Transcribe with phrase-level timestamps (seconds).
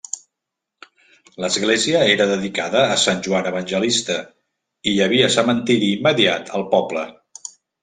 [1.43, 4.17] L'església era dedicada a sant Joan Evangelista,
[4.93, 7.09] i hi havia cementiri immediat al poble.